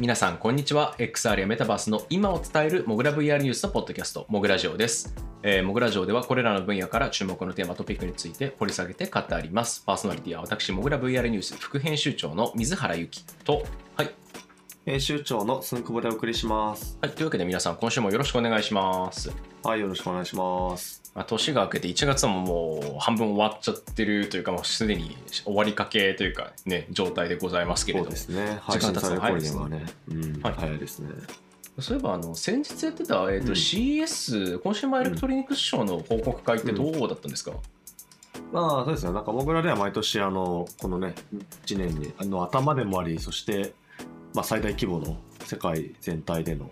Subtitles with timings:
[0.00, 0.94] はい、皆さん、こんにちは。
[0.96, 5.14] XR やメタバースの今を伝えるモグラ VR ニュースのポッドキャスト、モグラジオです。
[5.42, 9.82] えー、モグラジオではこれらの分野から注目のテーマ、トピックについて掘り下げて語ります。
[9.84, 14.10] パーソナリティは私、モグラ VR ニュース副編集長の水原由紀と、はい、
[14.86, 16.96] 編集長のすんくぼでお送りします。
[17.02, 19.30] はい、というわけで皆さん、今週もよろしくお願いします。
[19.62, 20.99] はい、よろしくお願いします。
[21.14, 28.34] まあ、年が明けて1月ももう半分終わっちゃってるというか、もうすでに終わりかけというか、ね、状態でございますけれどもそうで。
[28.34, 28.58] すね。
[28.62, 29.86] 配信される頃にはね。
[30.08, 31.08] うん、はい早いですね。
[31.78, 37.52] そういえばあの先日やってた、えーとうん CES コンシューマーエレクトロニクスショーの報告会ってどうだったんですか、
[38.52, 39.12] まあ、そうですね。
[39.12, 41.14] なんか、モグラでは毎年、あの、このね、
[41.64, 43.72] 1年に、あの、頭でもあり、そして、
[44.34, 46.70] まあ、最大規模の世界全体での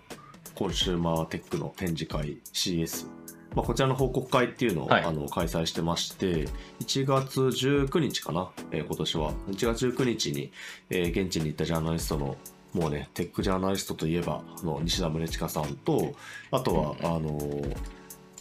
[0.55, 3.07] コンシューマーテックの展示会 CS。
[3.55, 6.47] まあ、こちらの報告会っていうのを、はいあの開催してまして、
[6.81, 9.33] 1月19日かな、えー今年は。
[9.49, 10.51] 1月19日に、
[10.89, 12.37] えー現地に行ったジャーナリストの、
[12.73, 16.13] もうね、テックジャーナリストといえば、あの西田宗近さんと、
[16.51, 17.77] あとは、あのー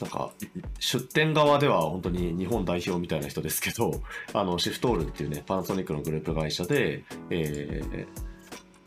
[0.00, 0.30] なんか、
[0.78, 4.00] 出店側では本当に日本代表みたいな人ですけど、
[4.32, 8.06] あの、シフトールっていうね、パナソニックのグループ会社で、えー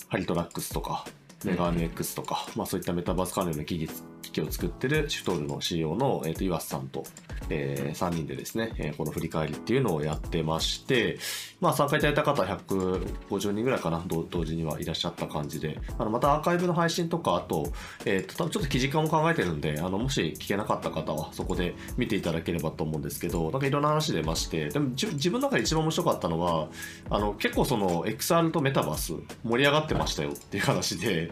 [0.08, 1.05] ハリトラックスとか、
[1.45, 3.89] メガネ X とか、まあそういったメタバース関連の機器
[4.22, 7.03] 機器を作ってるシフトールの CEO の、えー、と岩瀬さんと、
[7.50, 11.17] え3人でですね、えーこの振り返りっていうのをやってまして、
[11.59, 17.72] まあ参加いただいた方150人ぐらいかな、同同時にはいらっしゃった感じで、あのまたアーカイブの配信とか、あと、
[18.05, 26.67] えーと多分ちょっと記事化も考えてるんで、あのもし聞けなかった方はそこで見ていただければと思うんですけど、なんかいろんな話出まして、でもじ自分の中で一番面白かったのは、
[27.09, 31.30] あの結構その XR とメタバース盛り上がってましたよっていう話で、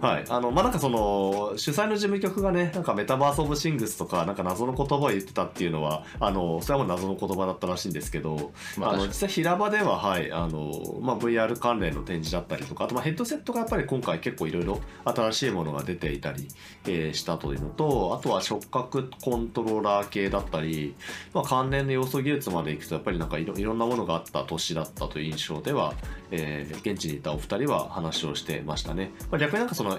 [0.00, 0.24] はい。
[0.28, 16.48] あの、まあ、なんかその、主催の事務局がね、なんかメタバースオブシングスとか、なんか謎の言葉を言ってたっていうのは、あの、それはもう謎の言葉だったらしいんですけど、あの、まあ確か実際平場では、はい、あの、まあ、VR 関連の展示だったりとか、あと、まあ、ヘッドセットがやっぱり今回結構いろいろ新しいものが出ていたり、
[16.86, 20.94] えーしたというのと、あとは触覚コントローラー系だったり、
[21.34, 25.94] まあ、関連の要素技術までいくと、やっぱりなんかいろいろんなものがあった年だったという印象では、
[26.30, 29.12] えー現地にいたお二人は話をしてましたね。
[29.30, 29.98] まあ、逆になんかその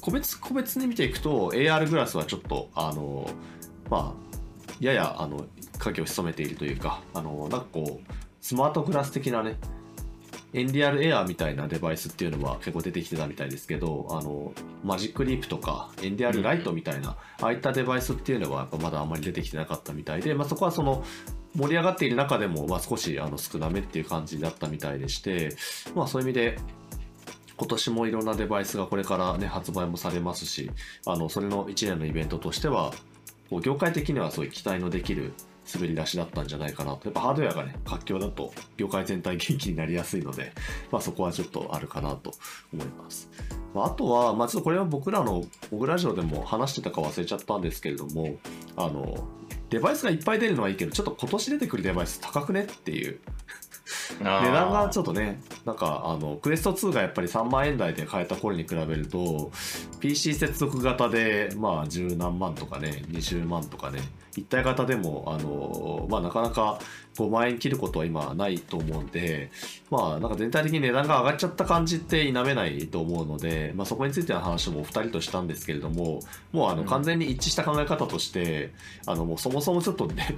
[0.00, 3.28] 個別個別に見ていくと AR グラスはちょっとあの
[3.90, 4.28] まあ
[4.80, 5.44] ややあの
[5.78, 9.56] 影を潜めているというかあのなんかこうスマートグラス的なね
[10.54, 21.04] エンリアルエアーみたいなデバイスっていうのは結構出てきてたみたいですけどあのマジックリープとかエンリアルライトみたいな、ああいったデバイスっていうのはやっぱまだあんまり出てきてなかったみたいで、まあ、そこはその
[21.54, 25.54] 盛り上がっている中でも、まあ、少しあの少なめっていう感じだったみたいでして、
[25.94, 26.58] まあ、そういう意味で
[27.58, 30.70] 今年もいろんなデバイスがこれからね発売もされますし
[31.06, 32.92] あのそれの1年のイベントとしては
[33.62, 35.32] 業界的にはそういう期待のできる
[35.74, 40.52] 滑り出しだったんじゃないかなとやっぱハードウェアがね活況だと業界全体元気になりやすいので、
[40.90, 42.32] まあ、そこはちょっとあるかなと
[42.72, 43.28] 思います。
[43.74, 48.36] まあ、あとは、まあ、ちょっとこれは僕らのモグラジオでも話してたか忘れちゃったんですけれども
[48.76, 49.28] あの
[49.68, 53.20] デバイスがいっぱい出るのはいいけどちょっと今年出てくるデバイス高くねっていう
[54.20, 59.50] 値段がちょっとねなんかあのクエスト2がやっぱり3万円台で買えた頃に比べると
[60.00, 64.00] PC 接続型でまあ十何万とかね20万とかね
[64.36, 66.78] 一体型でもあのまあなかなか
[67.16, 69.50] 5万円切ることは今ないと思うんで
[69.90, 76.20] まあなんか全体的に値段が上がっちゃった感じって否めないと思うので、まあ、そこについての話もお二人としたんですけれども
[76.52, 76.88] もうあのうん。
[76.98, 78.72] 完全に一致した考え方として、
[79.06, 80.36] あのもうそもそもちょっとね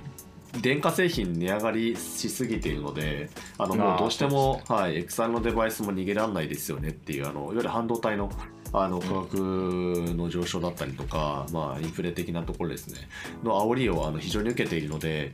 [0.61, 8.31] 電化製品値上がりしすぎているのであのもうどうしても、はい、XR のデバイスも逃げられないですよねっていうあのいわゆる半導体の
[8.73, 9.37] あの価格
[10.17, 13.09] の上昇だったりとか、まあ、インフレ的なところですね。
[13.43, 15.33] の煽りをあの非常に受けているので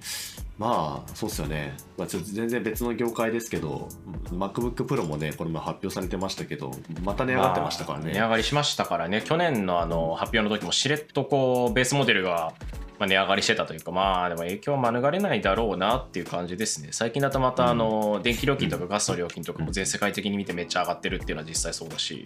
[0.58, 3.88] まあそうですよね、まあ、ちょっと全然別の業界ですけど
[4.30, 6.72] MacBookPro もねこれも発表されてましたけど
[7.04, 12.54] また値上がってましたからね、まあ値上がりしましたからね、去年のあの発表の時もしれっとこうベースモデルが
[12.98, 16.88] まあ値上がりしてたというか、まあでも影響は免れないだろうなっていう感じですね。
[16.92, 22.24] 最近だとまたあの電気料金とかガスの料金とかも全世界的に見てめっちゃ上がってるっていうのは実際そうだし、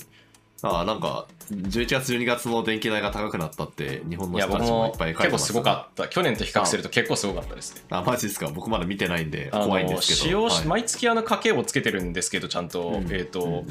[0.62, 6.08] ああなんか11月12月の電気代が高くなったって日本の人たちもいもっぱい書いてます結構すごかった。
[6.08, 7.82] 去年と比較すると結構すごかったですね。
[7.90, 8.48] あマジですか。
[8.48, 10.20] 僕まだ見てないんで怖いんですけど。
[10.20, 13.12] 使用しはい毎月あの家計をつけてるんですけどちゃんと、うん。
[13.12, 13.66] えっ、と、うんうん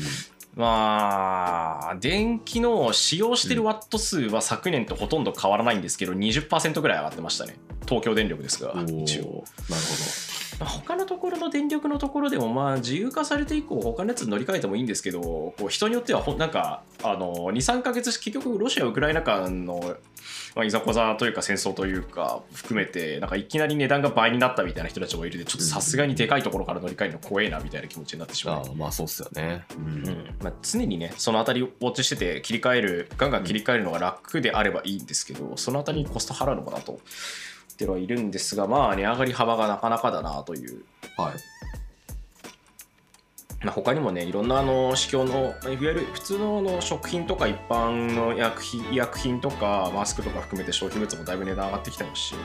[0.55, 7.57] まあ電気の使用してるワット数は昨年とほとんど変わらないんですけど20%ぐらい上がってましたね。
[7.87, 9.23] 東京電力ですが一応。
[9.69, 9.83] なる
[10.59, 19.95] まあ他のところの電力のところでもまあ自由化されて以降他のやつに乗り換えてもいいんですけどこう人によってはほんなんかあの23か月結局ロシア・ウクライナ間の
[20.55, 28.63] まあ、いざこざというか戦争というか含めてなんかいきなり値段が倍になったみたいな人たちもいるでちょっとさすがにでかいところから乗り換えるの怖えなみたいな気持ちになってしまう。
[28.65, 29.65] あまあそうっすよね。
[29.77, 37.01] うんうんまあ、常にねそのあたりをウォッチしてて切り替えるガンガン切り替えるのが楽であればいいんですけど、そのあたりにコスト払うのかなと言っ
[37.77, 40.83] てはいるんですがまあ値上がり幅がなかなかだなという
[41.17, 41.33] はい。
[43.63, 52.35] まあ、他にもねいろんなあの市況のいわゆる普通のの食品とか一般の薬品医薬品とかマスクとか含めて消費物もだいぶ値段上がってきてますし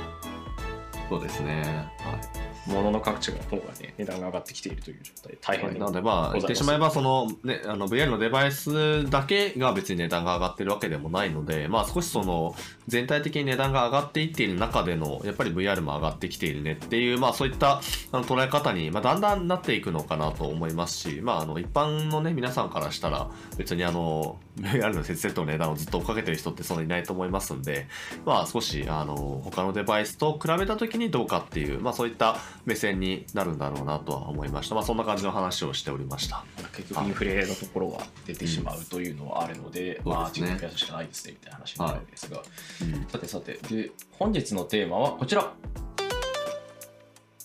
[1.08, 1.62] そうですね。
[1.98, 2.43] はい。
[2.66, 12.54] 物の価値が方がね値段が上がってきているという状態で大変なのでまあ言ってしまえばその、ね、あの VR のデバイスだけが別に値段が上がってるわけでもないので、まあ、少しその
[12.88, 17.80] 全体的に値段が上がっていっている中でのやっぱり VR も上がってきているねっていう、まあ、そういった
[18.12, 27.86] あの捉え方に、まあ、だんだんなっていくのかなと思いますし、まあ、あの一般の、ね、皆さんからしたら別にあの VR のヘッドセットの値段をずっと追っかけてる人ってそんなにいないと思いますんで、
[28.24, 36.44] まあ、少しあの他のデバイスと比べた時にどうかっていう、まあ、そういった目線になるんだろうなとは思いました、まあ、そんな感じの話をしておりました。
[36.76, 40.46] 結局インフレのところは出てしまうというのはあるので、まあそうですね。
[40.48, 42.42] 賃金増やすしかないですねみたいな話になるんですが、
[42.82, 43.06] うん。
[43.08, 43.52] さてさて。
[43.68, 45.52] で本日のテーマはこちら。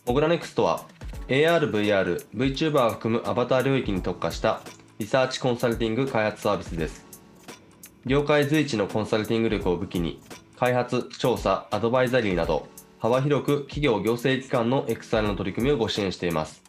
[0.06, 0.86] モグラネクストは
[1.28, 4.62] AR、VR、VTuber を含むアバター領域に特化した
[4.98, 7.06] リサーチコンサルティング開発サービスです。
[8.06, 10.20] 業界随一のコンサルティング力を武器に、
[10.58, 12.68] 開発、調査、アドバイザリーなど、
[13.00, 16.62] 幅広く企業行政機関の XR の取り組みをご支援しています。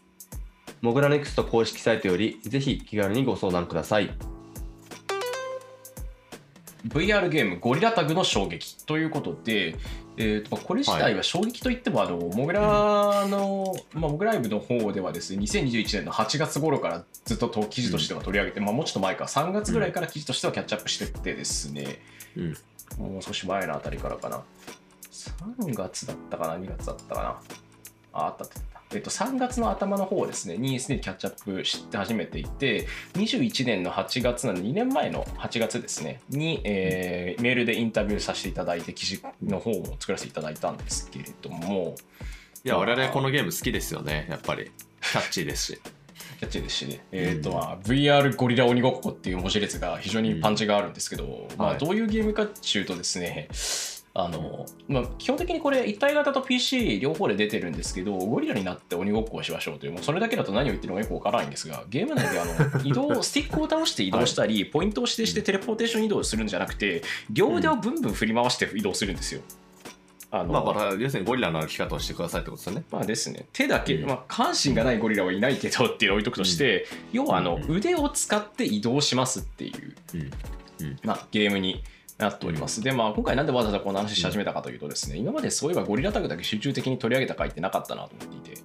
[0.80, 4.14] モグラネクスト公式サイトより、ぜひ気軽にご相談ください。
[6.86, 8.84] VR ゲームゴリラタグの衝撃。
[8.86, 9.74] ということで、
[10.16, 22.00] えー、とこれ自体は衝撃といっても、あのモグラの、まあ、モグライブの方ではですね2021年の8月頃からずっとと記事としては取り上げて、まあ、もうちょっと前か3月ぐらいから記事としてはキャッチアップしてってですね、
[22.36, 22.56] うん。
[22.98, 24.42] もう少し前のあたりからかな
[25.10, 27.28] 3月だったかな？2月だったかな？
[28.12, 28.80] ああったあったあった。
[28.92, 41.94] えっと、3月の頭の方ですね、にすでにキャッチアップして始めていて、21年の8月なので、2年前の8月ですね、に、えーメールでインタビューさせていただいて、記事の方も作らせていただいたんですけれども、
[42.64, 44.72] いや、我々このゲーム好きですよね、やっぱり。
[45.00, 45.80] キャッチーですし。
[46.40, 51.78] キャッチーですしね、えっとまあ VR ゴリラ鬼ごっこっていう文字列が非常にパンチがあるんですけど、まあ、はい。
[51.78, 53.48] どういうゲームかっていうとですね、
[54.12, 62.52] あのまあ、基本的にこれ一体型と PC 両方で出てるんですけどゴリラになって鬼ごっこをしましょうというもうそれだけだと何を言ってるのかよくわからないんですがゲーム内であの
[62.84, 69.42] 移動スティックを倒して移動したり、ポイントを指定してテレポーテーション移動するんじゃなくて両腕をブンブン振り回して移動するんですよ。
[70.32, 72.84] あのまあ、要するにゴリラの歩き方をしてくださいってことですよね。
[72.90, 74.08] まあですね、手だけ、うん。
[74.08, 77.76] まあ、下半身がないゴリラはいないけどっていうのを置いとくとして、要はあの、うん。
[77.76, 79.96] 腕を使って移動しますっていう、
[80.80, 80.96] うん。
[81.02, 81.82] まあ、ゲームに
[82.20, 82.82] なっております。
[82.82, 88.60] で、まあ、今回なんでわざわざこの話し始めたかというとですね、今までそういえばゴリラタグだけ集中的に取り上げた回ってなかったなと思っていて、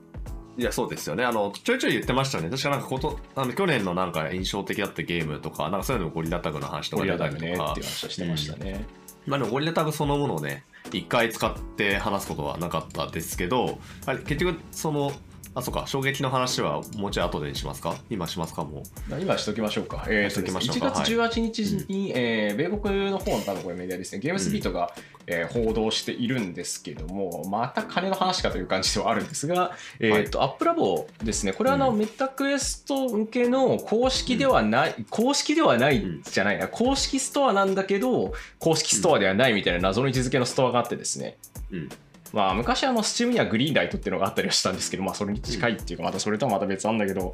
[0.58, 1.26] いや、そうですよね。
[1.26, 2.50] あの、ちょいちょい言ってましたね。
[2.50, 7.58] 確かなんかこと、あの去年のなんか印象的だったゲームとか、なんかそういうのもゴリラタグの話とゴかリラタグねっていう。
[7.60, 8.86] 話をしてましたね。
[9.26, 15.12] まあでもゴリラタグそのものをね、一回使って話すことはなかったですけど、あれ、結局、その、
[15.56, 17.96] あ、そうか、衝撃の話はもうちょい後でにしますか？
[18.10, 18.66] 今しますか？
[18.66, 19.22] もう。
[19.22, 20.06] 今しときましょうか。
[20.10, 24.94] えーとしときましょう1か月18日に、えー米国の方の多分これメディアですね、 GamesBeat が、
[25.28, 32.00] えー報道しているんですけども、また金の話かという感じではあるんですが、えーと App Lab ですね、これはあの、うん。
[32.00, 36.22] Meta Quest 向けの公式ではない、公式ではないうん。
[36.22, 41.38] じゃないな、公式ストアなんだけど、公式ストアではないみたいな謎の位置づけのストアがあってですね、
[41.72, 41.90] うん。
[42.36, 47.34] まあ、昔あの、 Steam には Greenlight っていうのがあったりはしたんですけど、まあ、それに近いっていうか、またそれとはまた別なんだけど、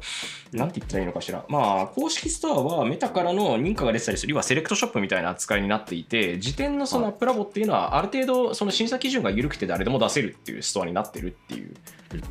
[0.52, 1.44] なんて言ったらいいのかしら。
[1.48, 11.74] まあ、公式ストアは Meta からの認可が出てたりする、要はセレクトショップみたいな扱いになっていて、時点のその App Lab っていうのは、ある程度、その審査基準が緩くて誰でも出せるっていうストアになってるっていう
[12.14, 12.22] うん。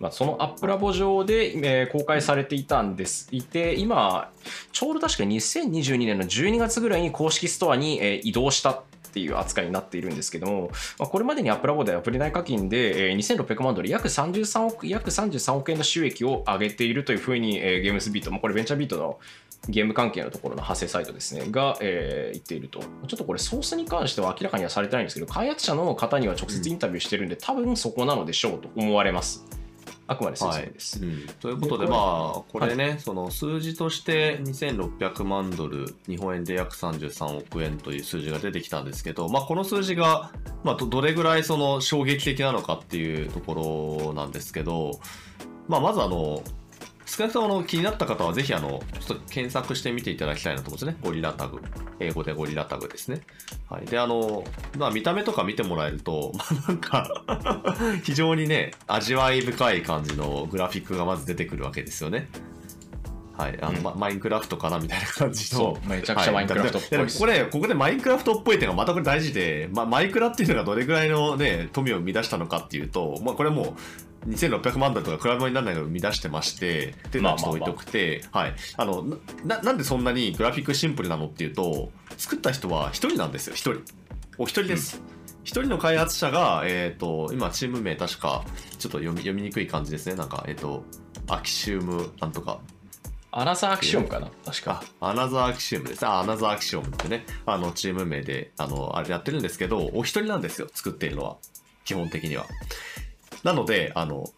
[0.00, 3.28] まあ、その App Lab 上で、えー公開されていたんです。
[3.30, 4.32] いて、今、
[4.72, 19.18] ちょうど確か2022年の12月ぐらいに公式ストアに、えー移動したっていう扱いになっているんですけども、まあ、これまでにアップラボではプレ内課金で、え2600万ドル、約33億約33億円の収益を上げているというふうに、えーゲームスビート、まあこれベンチャービートの
[19.68, 22.80] ゲーム関係のところの派生サイトですね、が、えー言っていると。
[22.80, 22.86] ちょ
[23.16, 29.59] っとこれソースに関しては明らかにはされてないんですけど、開発者の方には直接インタビューしてるんで、多分そこなのでしょうと思われます。
[30.10, 30.36] あくまで
[30.72, 31.00] です。
[31.00, 40.32] うん、ということで、まあ、これね、その数字として2600万ドル、日本円で約33億円という数字が出てきたんですけど、まあ、この数字が、
[40.64, 44.98] まあ、どどれぐらいその衝撃的なのかっていうところなんですけど、
[45.68, 46.42] まあ、まずあの、
[47.10, 50.96] 少なくとも気になった方はぜひあのちょっと検索してみていただきたいなと思うんですね。
[51.02, 51.60] ゴリラタグ。
[51.98, 53.22] 英語でゴリラタグですね。
[53.68, 53.86] はい。
[53.86, 54.44] で、あの、
[54.78, 62.28] まあ見た目とか見てもらえると、 まあなんか 非常にね、味わい深い感じのグラフィックがまず出てくるわけですよね。
[63.36, 63.58] はい。
[63.60, 65.58] あの、うんまマインクラフトかなみたいな感じの。
[65.58, 73.74] そうめちゃくちゃマインクラフトっぽいはですこれ、ここでマインクラフトっぽい点がまたこれ大事で、ま、マイクラっていうのがどれぐらいのね、富を生み出したのかっていうと、まあこれもう
[74.28, 78.54] 2600万ドルとか比べ物にならないのを生み出してまして、っていうのはちょっと置いとくて、はい。
[78.76, 79.04] あの、
[79.44, 83.82] な、なんでそんなにグラフィックシンプルなのっていうと、作った人は一人なんですよ、一人。
[84.38, 85.02] お一人です。
[85.42, 88.44] 一人の開発者が、えっ、と、今、チーム名確か、
[88.78, 90.14] ちょっと読み読みにくい感じですね。
[90.14, 90.84] なんか、えっ、と、
[91.28, 92.60] アキシウムなんとか、
[93.32, 96.04] アナザーアクションかな確かあ、アナザーアキシウムです。
[96.04, 101.36] あ、アナザーアキシウムってね、あの、チーム名で、あの、あれやってるんですけど、お一人なんですよ、作っているのは。
[101.84, 102.46] 基本的には。
[103.42, 104.30] なので、あの、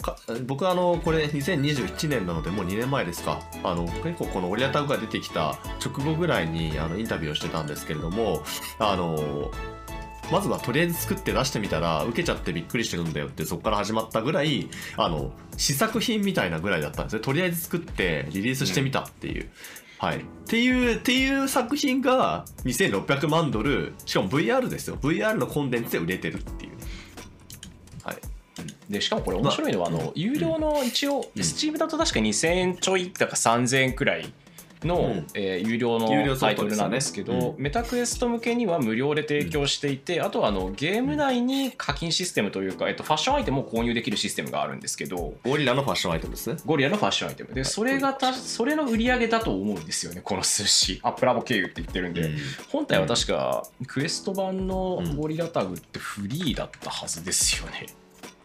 [0.47, 3.40] 僕はあの、これ2021年なので、もう2年前ですか。
[3.64, 8.42] あの、結構このオリアタグが出てきた直後ぐらいに、あの、インタビューをしてたんですけれども、
[8.78, 9.50] あの、
[10.30, 17.21] まずはとりあえず作って出してみたら受けちゃってびっくりしてるんだよってそこから始まったぐらいあの試作品みたいなぐらいだったんですね。
[17.21, 19.50] とりあえず作ってリリースしてみたっていう、
[19.99, 20.18] はい。
[20.18, 24.97] っていうっていう作品が2600万ドルしかも VR ですよ。
[24.97, 26.73] VR のコンテンツで売れてるっていう
[28.93, 31.43] でしかもこれ面白いのはあの有料の一応うん。
[31.43, 34.33] Steam だと確か2000円ちょいだか3000円くらい
[34.87, 35.27] の、うん。
[35.35, 37.63] えー有料のタイトルなんですけど、うん。
[37.63, 46.57] メタクエスト向けには無料で提供していて、あとはあのゲーム内に課金システムというか、えっと、ファッションアイテムを購入できるシステムがあるんですけどゴリラのファッションアイテムですね。
[46.67, 47.55] ゴリラのファッションアイテム。
[47.55, 51.01] でそれがたそれの売り上げだと思うんですよねこの数字。
[51.03, 52.37] アップラボ経由って言ってるんで、うん。
[52.71, 55.17] 本体は確かクエスト版のうん。
[55.17, 57.87] ゴリラタグってフリーだったはずですよね、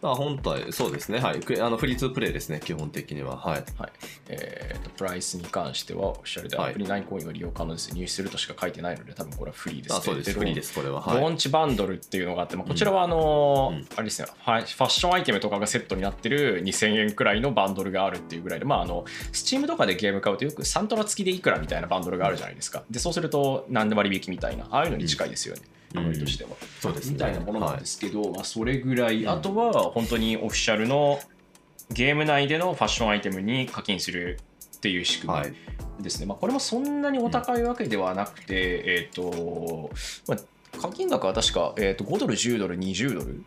[0.02, 1.18] あ本体そうですね。
[1.18, 1.40] はい。
[1.40, 3.36] くあのフリーツープレイですね基本的には。
[3.36, 3.64] はい。
[3.76, 3.92] はい。
[4.28, 6.70] えーとプライスに関してはオフィシャルではい。
[6.70, 10.32] アプリ9コインを利用可能です、入手するとしか書いてないので多分これはフリーです、あそうです。
[10.32, 11.00] フリーですこれは。
[11.00, 11.20] はい。
[11.20, 13.86] ローンチバンドルっていうのがあって、まあ、こちらはあのーうん。
[13.94, 22.82] あれですねファファッションアイテムとかがセットになってる2000円くらいのバンドルがあるっていうぐらいでまああの Steam とかでゲーム買うとよくサントラ付きでいくらみたいなバンドルがあるじゃないですか。
[22.90, 27.14] でそうすると何で割引みたいなああいうのに近いですよね、うんノリとしては、そうですね。
[27.14, 29.30] みたいなものなんはいですけど、まあ、それぐらい、うん。
[29.30, 31.18] あとは本当にオフィシャルの
[31.90, 34.38] ゲーム内でのファッションアイテムに課金する
[34.76, 35.54] っていう仕組みはい。
[36.00, 39.90] ですね、まあ、これもそんなにお高いわけではなくて、えっ、と、
[40.28, 43.44] まあ、課金額は確か、えー、と5ドル、10ドル、20ドル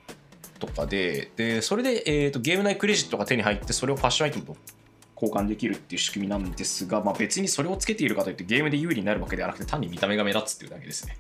[0.60, 4.58] とかで、でそれで、えー、とゲーム内クレジットが手に入って、それをファッションアイテムと
[5.16, 11.18] 交換できるっていう仕組みなんですが、まあ、別にそれをつけているかといってゲームで有利になるわけではなくて、単に見た目が目立つっていうだけですね。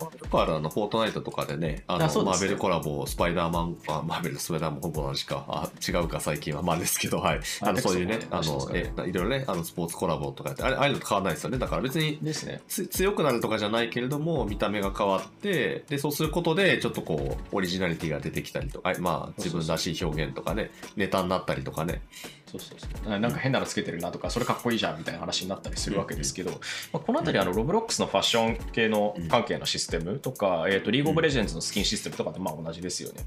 [0.00, 12.60] よくあるあのフォートナイトとかでね、あのマーベルコラボ、スパイダーマン、 あマーベル、スパイダーマンほぼ同じか、あ違うか、最近は、 まあですけど、はい、あのあそういうねあのえいろいろね、あのスポーツコラボとかやってあれ、ああいうのと変わらないですよね、だから別にですね。
[12.68, 22.02] つ強くなるとかじゃないけれども、見た目が変わって、でそうすることで、ちょっとこう、オリジナリティが出てきたりとか、あまあ、自分らしい表現とかね、ネタになったりとかね、
[22.50, 23.12] そうそうそう。
[23.12, 26.56] あなんか変なのつけてるなとかそれかっこいいじゃんみたいな話になったりするわけですけど、ま
[26.94, 33.24] あ、この辺りあのロブロックスのファッション系の関係のシステムとか、えー、とリーグ・オブ・レジェンズのスキンシステムとかとまあ同じですよね、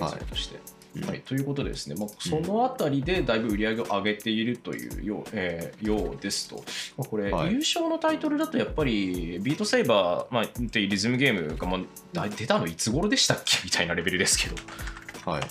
[0.00, 0.58] はいとして。
[0.96, 1.08] うん。
[1.08, 6.56] はい、ということでですね、まあ、そのあたりでだいぶ売り上げを上げているというよう,、えーようですと、
[6.96, 7.52] まあ、これ、はい。
[7.52, 13.58] 優勝のタイトルだとやっぱりビートセイバー、まあ、っていうリズムゲームがもうだ出たのいつ頃でしたっけ？
[13.64, 15.42] みたいなレベルですけど、はい。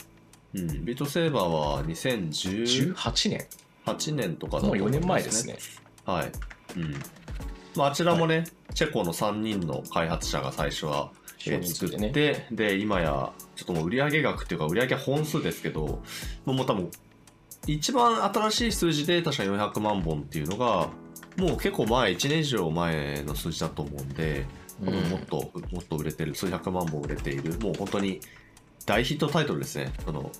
[0.56, 5.58] うん、ビートセーバーは2018 18年、年とかだともう4思います年前ですね。
[6.06, 6.32] はい。
[6.78, 6.94] うん。
[7.76, 16.02] まあ、あちらもね、チェコの3人の開発者が最初は、えー作っ少人数でねて、で、今や、ちょっともう売上額っていうか、売上本数ですけど、も
[16.48, 16.90] うもう多分、
[17.68, 20.90] 一番新しい数字で確か400万本っていうのが、
[21.38, 24.46] もう結構前、1年以上前の数字だと思うんで、
[24.80, 28.22] もっと、もっと売れてる、数百万本売れている、もう本当に
[28.86, 29.92] 大ヒットタイトルですね。
[30.08, 30.32] あの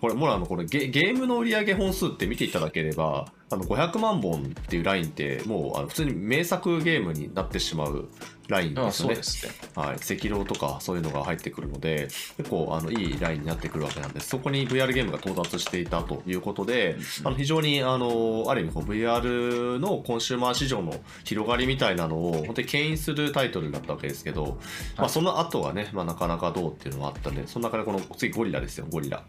[0.00, 8.08] これ、もうの、これゲ、ゲームの売上本数って見ていただければ、あの、500万本っていうラインって、もう、あの普通に名作ゲームになってしまう
[8.50, 9.14] ラインあですよね。
[9.14, 9.52] そうですね。
[9.74, 9.96] はい。
[9.96, 14.28] 赤狼とかそういうのが入ってくるので、結構、あの、いいラインになってくるわけなんです。
[14.28, 24.58] そこに VR ゲームが到達していたということで、あの非常にあのある意味こう VR のコンシューマー市場の広がりみたいなのを本当に牽引するタイトルだったわけですけど、
[24.96, 29.22] まあ、その後はね、まあ、なかなかどうっていうのはあったんでその中でこの次ゴリラですよゴリラ。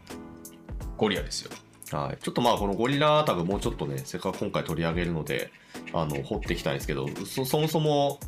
[0.97, 1.51] ゴリラですよ。
[1.91, 5.51] はい、ちょっとまあこのゴリラタグもうちょっとねせっかく今回取り上げるので
[5.91, 8.19] あの掘っていきたいんですけどそそもそも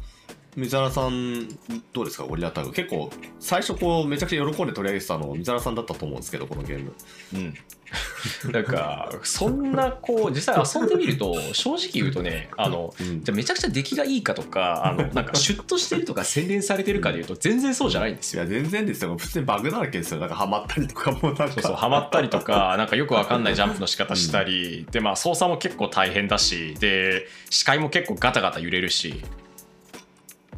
[0.55, 1.47] 水原さん
[1.93, 2.23] どうですか？
[2.23, 2.71] ゴリラタグ。
[2.71, 6.93] 結構最初こうめちゃくちゃ喜んで取り上げてたの水原さんだったと思うんですけどこのゲーム。
[7.33, 7.53] うん。
[8.51, 13.23] なんかそんなこう実際遊んでみると正直言うとねあのうん。
[13.23, 18.43] じゃあめちゃくちゃ出来がいいかとかあのなんかシュッとしてるとか洗練されてるかでいうと全然そうじゃないんですよ。
[18.43, 19.15] いや全然ですよ。
[19.17, 20.19] 普通にバグだらけですよ。
[20.19, 21.19] なんかハマったりとかも。
[21.21, 26.75] うなんかそうそうハマったりとかなんかよくわかんないジャンプの仕方したり、でまあ操作も結構大変だし。
[26.79, 29.21] で視界も結構ガタガタ揺れるし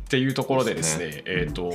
[0.06, 1.24] っていうところでですねね。
[1.26, 1.74] えっ、と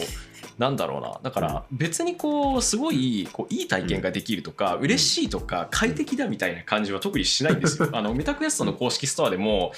[0.58, 1.18] なんだろうな。
[1.22, 7.88] だから別にこうすごいこういい体験ができるとか、嬉しいとか快適だみたいな感じは特にしないんですよ。
[7.96, 9.72] あのメタクエストの公式ストアでも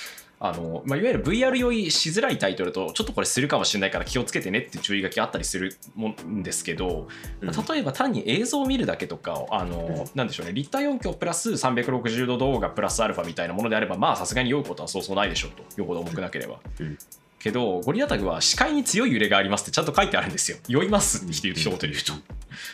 [0.45, 7.07] あのまあ、いわゆる VR 酔いしづらいタイトルとちょっとこれするかもしれないから気をつけてねって注意書きあったりするもんですけど、
[7.41, 7.49] うん。
[7.49, 10.53] 例えば単に映像を見るだけとかあの、なんでしょうね。
[10.53, 16.59] 立体音響プラス360度動画プラスアルファみたいなものであればまあさすがに酔うことはそうそうないでしょうとよほど重くなければ。
[16.81, 16.99] うん
[17.43, 20.59] けどゴリラタグは視界に強い揺れがありますってちゃんと書いてあるんですよ。
[20.69, 22.13] 酔いますって一言で言うと。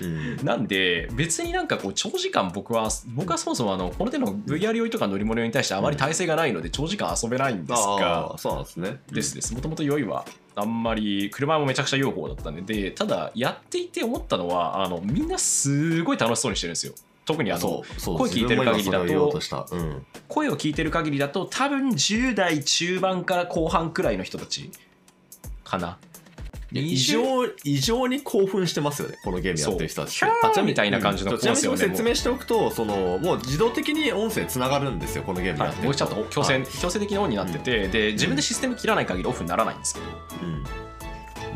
[0.05, 0.37] うん。
[0.45, 7.79] なんで別になんかこう長時間僕は僕はそもそもあのこの手の VR 酔いとか乗り物に対してあまり耐性がないので長時間遊べないんですが。
[7.79, 9.01] ああそうなんですね。
[9.11, 9.55] ですです。
[9.55, 12.63] もともと酔いはあんまり車もめちゃくちゃ酔う方だったんで。
[12.63, 16.93] でただやっていて思ったのはあのみんなすごい楽しそうにしてるんですよ
[17.29, 17.83] 特にあの
[18.17, 19.41] 声聞いてる限りだと
[20.29, 24.71] 声を聞いてる限りだと多分10代中盤から後半くらいの人たち
[25.63, 25.99] かな。
[26.73, 30.19] 異20常異常に興奮してますよねこのゲームやってる人たち。
[30.19, 30.31] そう。
[30.31, 31.39] キャーみたいな感じのうん。
[31.39, 35.83] ちなみに説明しておくとそのもう自動的に音声つながるんですよこのゲームはいやって。
[35.83, 40.07] るボイスチャット強制,、はい強制的にオンになってて、で自分でシステム切らない限りオフにならないんですけど。
[40.43, 40.88] うん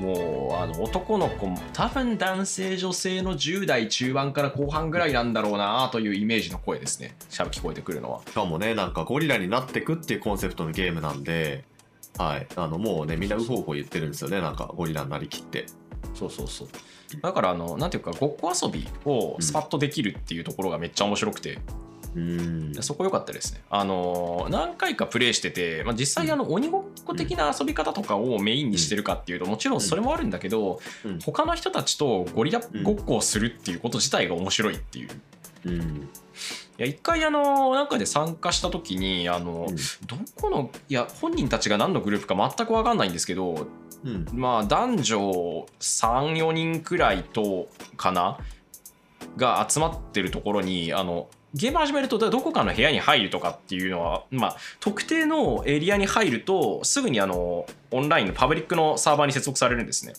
[0.02, 7.14] もうあの男の子も多分男性女性の10代中盤から後半ぐらいなんだろうなというイメージの声ですね。
[7.28, 8.20] しゃべ聞こえてくるのは。
[8.26, 11.64] しかもねなんかゴリラになってくっていうコンセプトのゲームなんで
[12.18, 12.46] はい。
[12.56, 14.40] あのもうねみんなウホウホ言ってるんですよね。
[14.40, 15.66] なんかゴリラになりきって。
[16.14, 16.68] そうそうそう。
[17.22, 21.91] だからあのなんていうかごっこ遊びをスパッとできるっていうところがめっちゃ面白くて、うん
[22.80, 23.62] そこ良かったですね。
[23.70, 31.20] あの何回かプレイしてて、まあ、実際あの鬼ごっこ的な遊び方とかをメインにしてるかっていうともちろんそれもあるんだけど、うん。
[31.20, 35.08] 他の人たちとゴリラごっこをするっていうこと自体が面白いっていう。
[35.66, 35.80] うん。
[35.80, 39.76] いや一回あのなんかで参加した時にあの、うん。
[39.76, 43.66] どこのいや本人たちが何のグループか全く分かんないんですけど
[44.04, 44.26] うん。
[44.34, 48.38] まあ男女34人くらいとかな
[49.36, 60.14] が集まってるところにあのゲーム始めるとどこかの部屋に入るとかっていうのは、まあ、特定のエリアに入るとすぐにあのオンラインのパブリックのサーバーに接続されるんですね。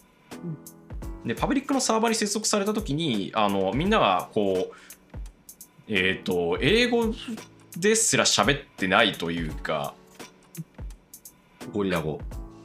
[1.25, 4.75] でパブリックのサーバーに接続された時にあのみんながこう
[5.87, 7.13] えっ、と英語
[7.77, 9.95] ですら喋ってないというか
[11.73, 12.19] ゴリラ語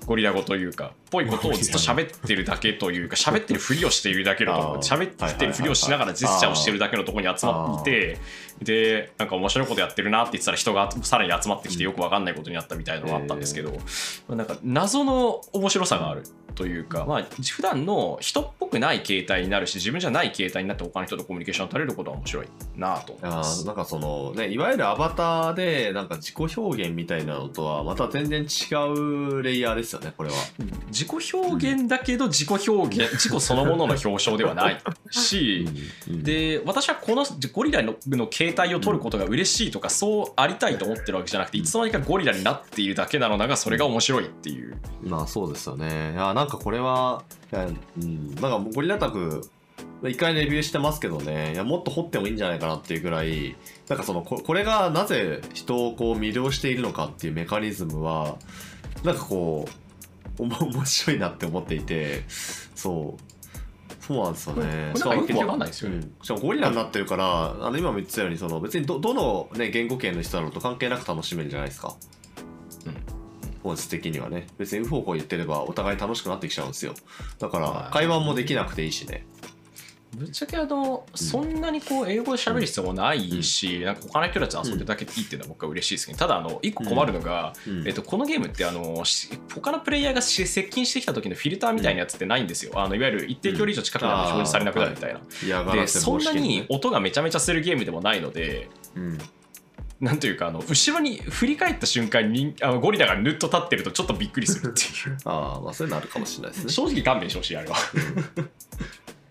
[0.07, 8.19] ゴリラ語というかぽいことをずっと喋ってるだけというか 喋ってるふりをしているだけのとこ喋ってるふりをしながらジェスチャーをしてるだけのところに集まっていて
[8.63, 13.79] でなんか面白いことやってるなって言ってたら人がさらに集まってきてよくわかんないことになったみたいなのがあったんですけど、ま
[14.31, 16.25] あなんか謎の面白さがある
[16.59, 23.63] というか、まあ、普段の人っぽくない形態になるし自分じゃない形態になって他の人とコミュニケーションを取れることは面白いなと思いあます。
[23.63, 23.67] ー。
[23.67, 30.37] なんかそのねいわゆるアバターでなんか自己表現みたいなのとはまた全然違うレイヤーですよねこれは
[30.99, 34.81] 自己表現だけど自己表現 自己そのものの表彰ではない。
[35.11, 35.67] し、
[36.09, 44.77] うんで私はこのゴリラのの形態を取ることが嬉しいとかそうありたいと思ってるわけじゃなくていつの間にかゴリラになっているだけなのだがそれが面白いっていう。
[45.03, 46.13] まあそうですよね。
[46.15, 49.49] いやなんかこれはうん、なんかゴリラタク
[50.05, 51.53] 一回レビューしてますけどね。
[51.55, 53.57] いやもっと掘ってもいいんじゃないかなっていうぐらい
[53.89, 58.37] なんかそのここれがなぜ人をこう魅了しているのかっていうメカニズムは
[59.03, 59.88] なんかこう
[60.67, 62.25] 面白いなって思っていて
[62.75, 63.23] そう。
[64.01, 64.93] そうなんですよね。
[64.95, 65.97] これこれなんかよくわかんないですよね。
[65.97, 66.13] うん。
[66.23, 71.95] しかもゴリラになってるからあの今も言ってたようにその別にどどの、ね、言語圏の人だろうと関係なく楽しめるじゃないですか。
[72.87, 72.97] うん。
[73.63, 74.47] 本質的にはね。
[74.57, 76.95] 別にウホウホ言ってればお互い楽しくなってきちゃうんですよ。
[77.39, 77.85] だかはい。
[77.85, 79.27] ら会話もできなくていいしね
[80.17, 87.87] ぶっちゃけあのそんなにこう英語で喋る必要もないし、なんか他の人たちと遊んでるだけでいいっていうのは僕は嬉しいですけどただあの一個困るのが、うん。
[87.87, 99.19] えっと、このゲームってあのし他のプレイヤーがし接近してきた時のフィルターみたいなやつってないんですよ、あのいわゆる一定距離以上近くなると表示されなくなるみたいな、でそんなに音がめちゃめちゃするゲームでもないのでうん。
[100.01, 105.19] なんというかあの後ろに振り返った瞬間にあのゴリラがぬっと立ってるとちょっとびっくりするっていう。
[105.27, 106.73] ああまあそういうのあるかもしれないですね。
[106.73, 107.77] 正直勘弁してほしいあれは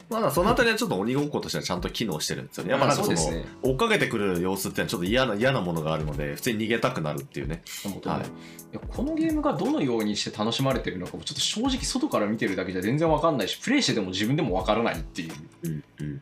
[0.10, 2.72] まだそのあたりはちょっと鬼ごっことしてはちゃんと機能してるんですよね。
[2.72, 7.62] やっぱなんかその、ね追っかけてくる様子ってちょっと嫌な嫌なものがあるので、普通に逃げたくなるっていうね。
[8.06, 8.26] はい
[8.70, 16.22] いやこのゲームがどのようにして楽しまれてるのかもちょっと正直外から見てるだけじゃ全然わかんないしプレイしてても自分でもわからないっていううんうん。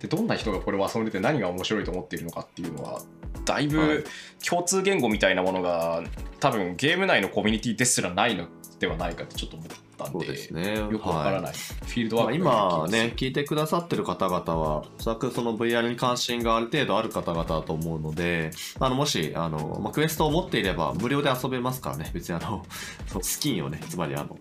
[0.00, 3.00] でどんな人がこれを遊んでて何が面白いと思っているのかっていうのは
[3.44, 4.04] だいぶ
[4.46, 6.02] 共通言語みたいなものが
[6.40, 8.46] 多分ゲーム内のコミュニティですらないの
[8.78, 10.76] ではないかってちょっと思ったんでですね。
[10.78, 11.52] よくわからない、はい。
[11.54, 22.10] フィールドまあ、ワーク今がね聞いてくださってる方々はおそらくその VR に関心がある程度ある方々だと思うのであのもしあの、まあ、クエストを持っていれば無料で遊べますからね。
[22.14, 22.64] 別にあの
[23.22, 24.38] スキンをねつまりあの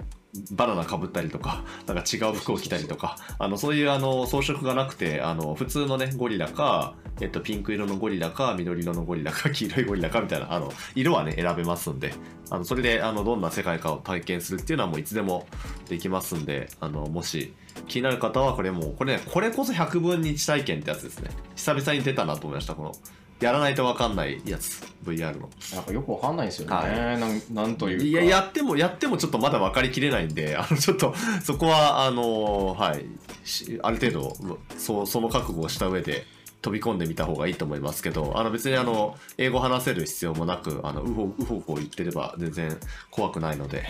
[0.51, 12.13] バナナかぶったりとか なんか違う服を着たりとかあのそういうあの装飾がなくてあの普通のねゴリラか、えっと、ピンク色のゴリラか緑色のゴリラか 黄色いゴリラかみたいなあの色はね選べますんで
[12.49, 15.47] あのそれであのどんな世界観を体験するっていうのはもういつでも
[15.89, 17.53] できますんであのもし
[17.87, 21.29] 気になる方はこれもうこれねこれこそ100分に1体験ってやつですね。
[21.55, 22.91] 久々に出たなと思いましたこの
[23.39, 25.49] やらないと分かんないやつ VR の。
[25.73, 27.19] なんかよくわかんないんですよね、はい。
[27.19, 28.03] なんなんというか。
[28.03, 33.05] いややってもやってもちょっとまだ分かりきれないんであのちょっとそこはあのはい。
[33.43, 36.25] しある程度そその覚悟をした上で
[36.67, 42.77] 飛び込んでみた方がいいと思いますけどあの別にあの英語話せる必要もなくあのうほうほうほう言ってれば全然
[43.09, 43.85] 怖くないので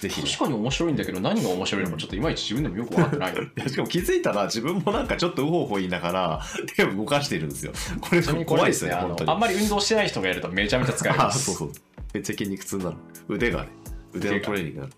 [0.00, 6.42] ぜひね、確かに面白いんだけど何が面白いのかちょっといまいち自分でもよく分かってないいや しかも気づいたら自分もなんかちょっとウホウホ言いながら
[6.76, 7.72] 手を動かしているんですよ。
[8.00, 9.30] これ怖いですね本当に。
[9.30, 11.72] あんまり運動してない人がやるとめちゃめちゃ疲れま あすそうそう。
[12.14, 12.96] めっちゃ筋肉痛になる。
[13.28, 13.68] 腕がね、
[14.12, 14.92] 腕のトレーニングになる。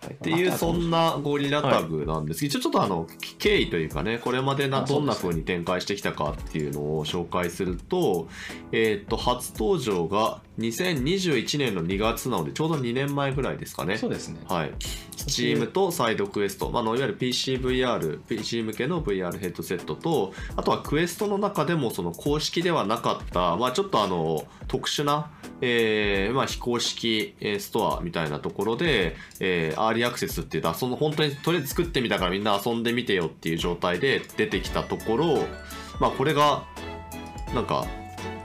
[0.00, 2.40] はい、っていうあそんなゴリラタグなんです。
[2.40, 3.06] けど、一応ちょっとあの
[3.38, 8.28] 経緯というかねこれまでなどんな風に展開してきたかっていうのを紹介すると,、
[8.72, 13.96] えー、と初登場が2021年の2月なのでちょうど2年前ぐらいですかね。
[13.96, 14.40] そうですね。
[14.48, 14.72] はい、
[15.16, 35.38] Steam とサイドクエスト、まあ、あのいわゆる PCVR、PC 向けの VR ヘッドセットと、あとはクエストの中でもその公式ではなかった、まあ、ちょっとあの特殊な、えーまあ、非公式えーストアみたいなところで、えーアーリーアクセスっていうその本当にとりあえず作ってみたからみんな遊んでみてよっていう状態で出てきたところ、
[36.00, 36.64] まあ、これが
[37.54, 37.86] なんか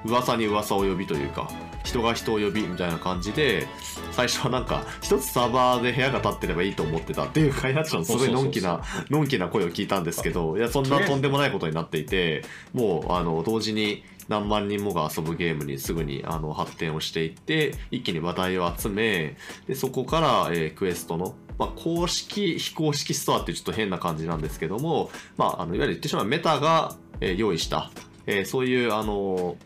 [0.06, 1.50] 噂に噂を呼びというか
[1.84, 3.68] 人が人を呼びみたいな感じで
[4.12, 12.44] 最初はなんか一つサーバーで部屋が立ってればいいと思ってたっていう開発者のすごいのんきなのんきな声を聞いたんですけどいやそんなとんでもないことになっていて
[12.74, 19.36] もうあの同時に何万人もが遊ぶゲームにすぐにあの発展をしていって一気に話題を集め
[19.68, 27.92] でそこから、えークエストの、まあ、公式非公式ストアってちょっと変な感じなんですけども、まあ、あのいわゆる言ってしまうメタが、えー用意した、
[28.26, 29.58] えーそういうあの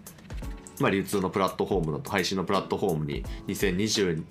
[0.79, 4.23] まあ、流通のプラットフォームの配信のプラットフォームに2022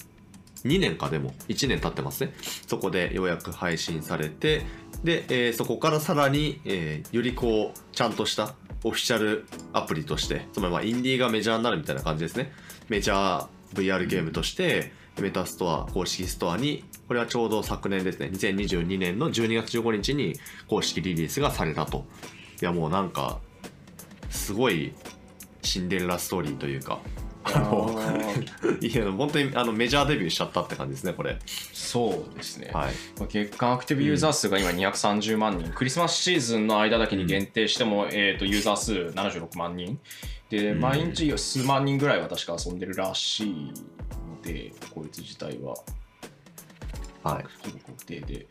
[0.65, 2.33] 年かでも1年経ってますね。
[2.67, 4.63] そこでようやく配信されて
[5.05, 8.55] で、えーそこからさらに、えーよりこうちゃんとした
[8.85, 12.53] オフィシャルアプリとしてつまりまあインディーがメジャーになるみたいな感じですね。
[12.89, 20.35] メジャー VR ゲームとしてメタストア公式ストアにこれはちょうど昨年ですね2022年の12月15日に
[20.69, 22.05] 公式リリースがされたと。
[22.61, 23.39] いやもうなんか
[24.31, 24.95] すごい
[25.67, 27.01] シンデレラストーリーというか
[27.55, 28.01] あの
[28.81, 31.39] いや本当にあのメジャーデビューしちゃったって感じですねこれ。
[31.73, 32.95] そうですね、はい。
[33.19, 39.99] まあ月間アクティブユーザー数が今230万人、クリスマスシーズンの間だけに限定しても、えー、とユーザー数76万人。
[40.51, 40.81] で、うん。
[40.81, 43.73] 毎日数万人ぐらいは確か遊んでるらしい
[44.29, 45.77] のでこいつ自体は。
[47.23, 47.45] はい。
[48.07, 48.47] で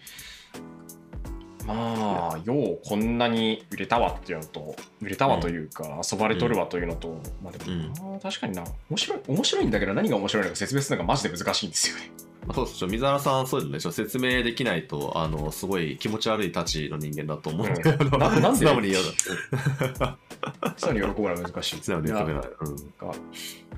[1.65, 8.63] まあようこんなに売れたわっていうのと売れたわというか、遊ばれとるわというのと、まあでも、まあ確かにな。
[8.89, 12.12] 面白い面白いんだけど何が面白いのか説明するのがマジで難しいんですよね。
[12.34, 18.19] まあそうです水原さんそういうのね説明できないとあのすごい気持ち悪いたちの人間だと思うんで、うん。
[18.19, 19.03] ななんで素直に言う
[20.77, 22.43] そういうの喜ぶのは難しい素直に認めない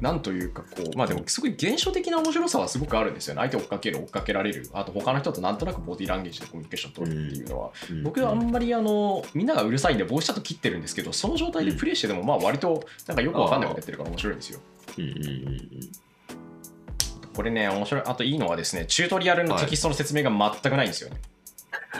[0.01, 14.60] なんというかこうまあでもすごい現象的な面白さはすごくあるんですよね相手を追っかける追っかけられるあと他の人となんとなくボディーランゲージでコミュニケーション取るっていうのは、うん僕はあんまりあのみんながうるさいんで帽子ちゃんと切ってるんですけどその状態でプレイしててもまあ割となんかよくわかんないことやってるから面白いんですよ
[14.97, 15.91] うんうんうん
[17.38, 18.04] これね面白い。
[18.04, 21.17] あといいのはですねチュートリアルのテキストの説明が全くないんですよね、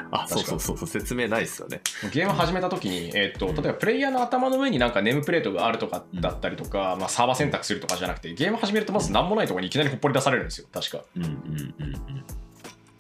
[0.10, 1.82] あそうそうそうそう説明ないですよね。
[2.12, 11.04] ゲーム始めた時に、えー、と例えばプレイヤーの頭の上になんかネームプレートがあるとかだったりとか、まあ、サーバー選択するとかじゃなくてゲーム始めるとまず何もないところにいきなりほっぽり出されるんですよ確か。
[11.16, 12.24] うんうんうんうん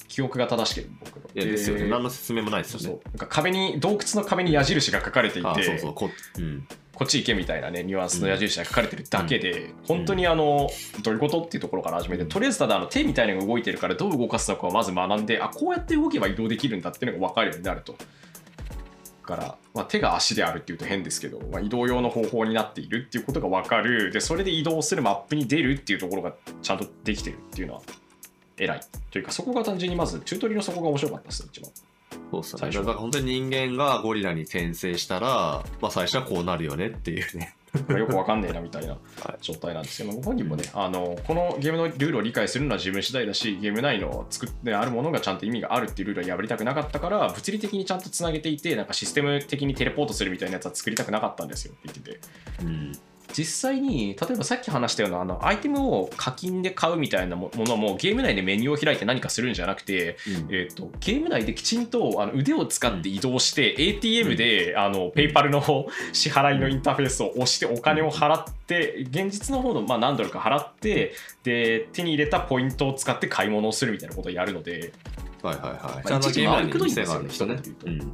[0.07, 1.29] 記憶が正しければ僕の。
[1.35, 1.83] いやですよね。
[1.83, 2.91] で何の説明もないですよそう。
[2.93, 5.47] ねなんか壁に洞窟の壁に矢印が書かれていて。
[5.47, 10.67] あそうそうこうんこっち行けみたいなねニュアンスの矢印が書かれてるだけで、本当にあの
[11.03, 17.95] どういうことっていうところから始めてとりあえずただあの手みたいなのが動いてるからどう動かすのかをまず学んであこうやって動けば移動できるんだっていうのが分かるようになると。
[19.21, 24.09] から、まあ、手が足であるっていうと変ですけど、まあ、移動用の方法になっているっていうことが分かる。
[24.09, 27.81] でそれで移動するマップに出るっていうところがちゃんとできてるっていうのは
[28.57, 28.81] 偉い。
[29.11, 31.69] というかそこが単純にまずチュートリのそこが面白かったです一番
[32.31, 32.59] そうっすね。
[32.59, 37.57] 最初だから本当に人間がゴリラに転生したら、まあ最初はこうなるよねっていうね。
[37.89, 38.97] よく分かんねえなみたいな
[39.41, 52.27] 状態なんですけど、ご本人もねあのこのゲームのルールを理解するのは自分次第だしゲーム内の作ってあるものがちゃんと意味があるっていうルールは破りたくなかったから物理的にちゃんとつなげていてなんかシステム的にテレポートするみたいなやつは作りたくなかったんですよって言って
[52.61, 52.91] てうん。
[53.35, 60.17] 実際に例えばさっき話したようなあのアイテムを課金で買うみたいなもものもゲーム内でメニューを開いて何かするんじゃなくて、
[60.49, 65.61] えー、とゲーム内できちんとあの腕を使って移動して、ATM で、あの PayPal の
[66.13, 71.13] 支払いのインターフェースを押してお金を払って現実の方の、まあ、何ドルか払って
[71.43, 74.93] で手に入れたポイントを使って買い物をするみたいなことをやるので
[75.41, 76.09] はいはいはい。
[76.09, 77.85] まあ一時回りくどいんですよがあるんですよね一。
[77.85, 78.01] うん。
[78.01, 78.13] うん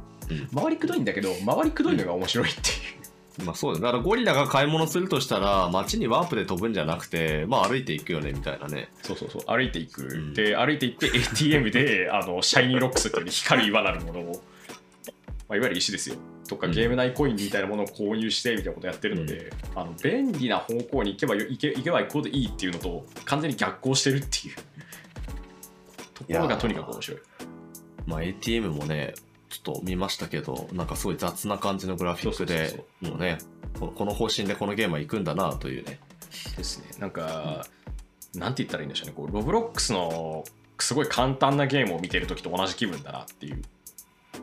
[0.54, 3.03] 回りくどいんだけど回りくどいのが面白いっていう。
[3.42, 3.84] まあそうだよ。
[3.84, 8.90] だからゴリラが買い物するとしたら街にワープで飛ぶんじゃなくてまあ歩いていくよねみたいなね。
[9.02, 9.42] そうそうそう。
[9.46, 10.34] 歩いていく、ん。
[10.34, 14.24] で歩いていって ATM であの Shiny Rocks っていう光る岩なるものを、
[15.48, 16.16] まあ、いわゆる石ですよ。
[16.48, 16.72] とかうん。
[16.72, 24.54] ゲーム内コインみたいなものを購入してみたいなことやってるので、あの便利な方向に行けばよ行け行けば行くほどいいっていうのと完全に逆行してるっていう。
[26.14, 27.20] ところがとにかく面白い。
[28.06, 29.14] まあ ATM もね
[29.54, 33.38] ちょっと見ましたけどなんかすごい雑な感じのグラフィックでもうね
[33.78, 36.00] ここの方針でこのゲームは行くんだなというね。
[36.56, 36.86] ですね。
[36.98, 37.66] なんか、
[38.34, 39.12] なんて言ったらいいんでしょうね。
[39.14, 40.44] こうロブロックスの
[40.78, 43.62] すごい簡単なゲームを見てる時と同じ気分だなっていう。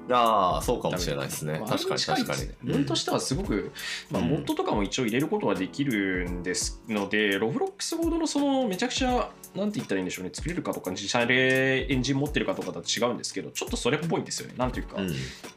[0.10, 1.60] ああそうかもしれないですね。
[1.60, 2.56] まあ確かに確かにですね。
[2.64, 3.72] ノリとしてはすごく、
[4.10, 4.30] まあ、うん。
[4.30, 10.32] モッドとかも一応入れることはできるんですので、ロブロックスほどのそのめちゃくちゃなんて言ったらいいんでしょうね。
[10.34, 14.54] 作れるかとか自社でエンジン持ってるかとかとは違うんですけどちょっとそれっぽいんですよね。
[14.58, 15.14] なんていうか、うん。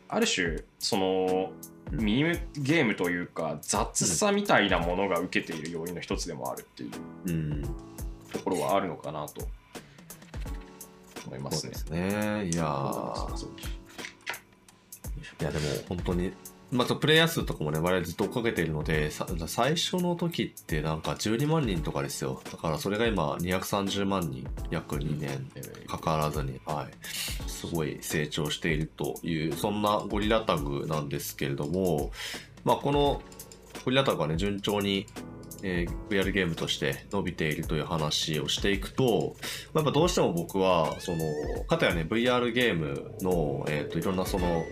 [0.08, 1.52] ある種その
[1.92, 2.22] ミニ
[2.58, 6.90] ゲームというか雑さみたいなものが受けている要因の一つでもあるっていう
[7.26, 7.62] うん。
[8.32, 9.46] ところはあるのかなと
[11.26, 11.72] 思いますね。
[11.74, 12.10] そうで。
[12.10, 12.50] すね。
[12.52, 13.24] いや
[15.40, 16.32] いやでも本当に
[16.72, 19.10] またプレイヤー数とかもね我々ずっと追っかけているので
[19.46, 22.42] 最初の時ってなんか12万人とかですよ。
[22.50, 32.10] だからそれが今230万人約2年えー関わらずに、はい、すごい成長しているというそんなゴリラタグなんですけれども、
[32.64, 33.22] まあ、この
[33.84, 35.06] ゴリラタグがね順調に、
[35.62, 39.36] えー VR ゲームとして伸びているという話をしていくと、
[39.72, 44.64] まあやっぱどうしても僕はそのかたやね VR ゲームの、えー、といろんなその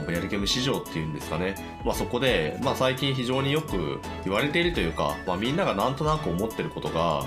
[0.00, 1.54] VR ゲーム市場っていうんですかね、
[1.84, 7.24] まあ、そこで、まあ、最近非常によく言われているというか、まあ、みんながなんとなく思ってることが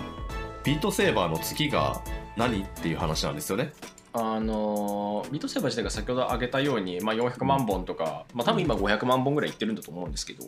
[0.63, 2.01] ビートセーバーの月が
[2.35, 3.71] 何っていう話なんですよね。
[4.11, 10.45] あのビートセーバー自体が先ほど挙げたように、まあ、400万本とか、まあ、多分今500万本ぐらいいってるんだと思うんですけど、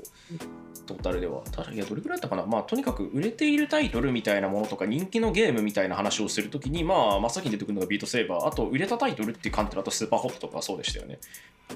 [0.88, 1.42] トータルでは。
[1.52, 11.20] ただいや、どれぐらいだったかな、まあ、とにかく売れているタイトルみたいなものとか、人気のゲームみたいな話をするときに、まあ、真っ先に出てくるのがビートセーバー、あと、売れたタイトルっていう観点だと、スーパーホットとかそうでしたよね。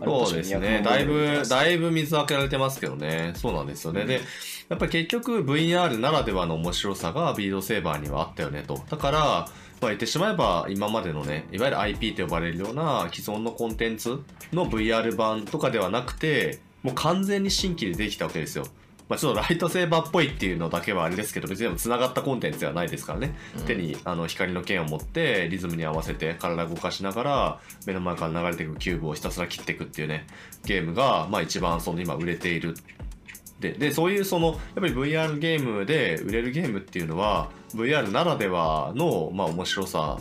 [0.04, 0.56] そうですね。
[0.56, 3.34] 確かに200だいぶ、だいぶ水開けられてますけどね。
[3.36, 4.02] そうなんですよね。
[4.02, 4.21] うんで、
[4.69, 8.84] やっぱり結局 VR ならではの面白さがビードセーバーにはあったよねと。
[8.89, 9.47] だから、まあ、
[9.88, 14.21] 言ってしまえば今までのね、いわゆる IP と呼ばれるような既存のコンテンツ
[14.54, 18.65] の VR 版とかではなくて、もう完全に新規でできたわけですよ。
[19.08, 30.28] まあ、ちょっとライトセーバーっぽいっていうのだけはあれですけど別にでも繋がったコンテンツではないですからね、うん手にあの光の剣を持ってリズムに合わせて体を動かしながら目の前から流れていくキューブをひたすら切っていくっていうね
[30.65, 32.75] ゲームが、まあ、一番その今売れている
[33.71, 40.17] ででそういうそのやっぱり VR ゲームで売れるゲームっていうのは VR ならではの、まあ、面白さ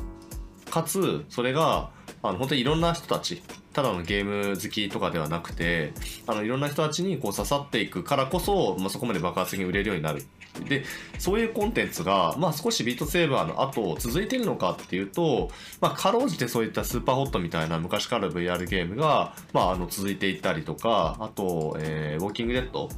[0.71, 1.91] かつそれが
[2.23, 5.93] あの本当にいろんな人たちただのゲーム好きとかではなくて
[6.27, 10.25] あのいろんな人たちにこう刺さっていくからこそ、まあ、そこまで爆発的に売れるようになる。
[10.69, 10.85] で
[11.19, 22.89] そういうコンテンツが、まあ、少しビートセーバーの後続いてるのかっていうと、まあ、かろうじてそういったスーパーホットみたいな昔から VR ゲームが、まあ、あの続いていったりとかあと、えーウォーキングデッド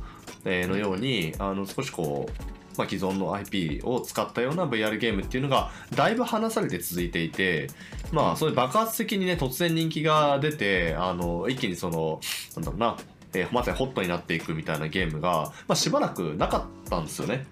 [0.66, 7.68] のようにあの少しこう、まあ、既存の IP を使ったような VR ゲームっていうのがだいぶ離されて続いていて
[8.12, 12.20] まあそういう爆発的にね突然人気が出てあの一気にその
[12.56, 12.96] なんだろうな、
[13.34, 17.46] えーまさにホットになっていくみたいなゲームが、まあ、しばらくなかったんですよね。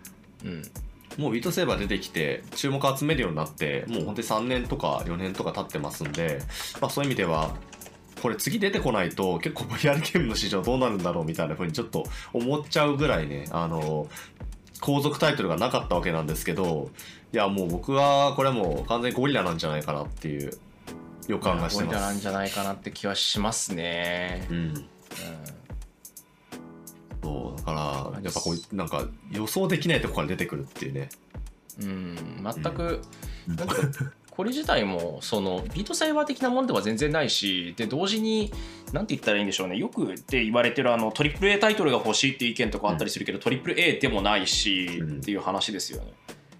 [0.44, 0.62] うん
[1.18, 6.40] もうビートセーバー出てきて注目集めるようになってもう本当に3年とか4年とか経ってますんで、
[6.80, 7.54] まあ、そういう意味では
[8.24, 14.08] これ次出てこないと結構 VR ゲームの市場どうなるんだろうみたいな風にちょっと思っちゃうぐらいねあの
[14.80, 16.88] 後続タイトルがなかったわけなんですけど
[17.34, 20.58] いやもう僕はこれはもう完全にゴリラなんじゃないかなっていう
[21.28, 22.22] 予感がしてゴリラなんます。
[22.22, 24.46] じゃないかなって気はしますね。
[24.50, 24.86] うん
[27.22, 27.72] そうだか
[28.14, 31.10] らやっぱこうなんか予想できないところから出てくるっていうね
[31.82, 33.02] うん、うん、全く、
[33.48, 33.74] うんなんか
[34.36, 38.52] これ自体もそのビートサイバー的なものでは全然ないしで同時に
[38.92, 39.76] 何て言ったらいいんでしょうね。
[39.76, 46.12] よくって言われてるあのトリプル A タイトルが欲しいっていう意見とかあったりするけど、トリプル A でもないし、うんっていう話ですよね。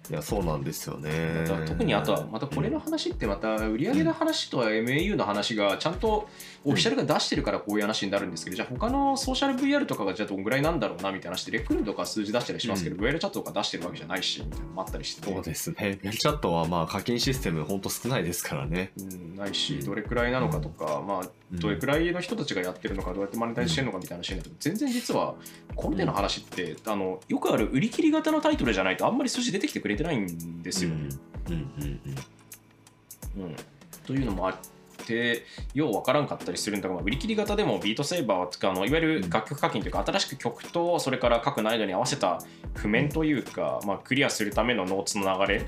[0.09, 1.45] いやそうなんですよね。
[1.65, 6.29] 特にあとはまたこれの話ってまた売上の話とは MAU の話がちゃんと
[6.65, 14.65] オフィシャルが出してるからこういう話になるんですけどじゃあ他のソーシャル VR とかがじゃあどんぐらいなんだろうなみたいな話でレックルームとか数字出したりしますけど、う VR チャットとか出してるわけじゃないしみたいな。
[14.65, 15.99] のもあったりしてそうですね。
[16.01, 18.91] ベルチャットはまあ課金システムほんと少ないですからね。
[18.97, 25.35] うん、ないしどれくらいなのかとか、まあどれくらいの人たちがやってるのかどうやってマネタイズしてるのかみたいな話になると全然実は
[25.75, 31.09] この手の話ってあのよくある売り切り型のタイトルじゃないとあんまり数字出てきてくれてないんですよね。
[31.49, 31.53] うん。
[31.53, 32.01] うん。
[33.37, 33.43] うん。
[33.43, 33.55] うん、
[34.05, 34.55] というのもあっ
[35.05, 42.39] てようわからんかったりするんだが、まあ売り切り型でもビートセーバーは使うのいわゆる楽曲課金というか新しく曲とそれから各難易度に合わせた
[42.75, 45.65] 譜面というか、まあ、クリアするためのノーツの流れ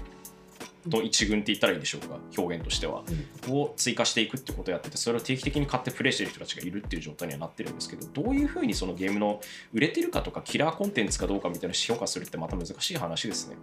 [0.89, 3.03] の一群って言ったらいいんでしょうか表現としては。
[3.49, 9.41] を追加していくってことをやっててそれを定期的に買ってプレイしてる人たちがいるっていう状態にはなってるんですけどどういうふうにそのゲームの
[9.73, 13.55] 売れてるかとかキラーコンテンツかどうかみたいな評価するってまた難しい話ですね。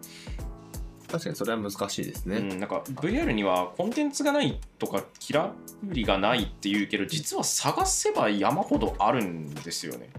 [1.15, 5.53] 確かにそれは難しいですね、うん、なんか VR にはコンテンツがないとかキラ
[5.85, 10.11] リがないっていうけど実は探せば山ほどあるんですよね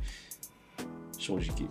[1.18, 1.68] 正直。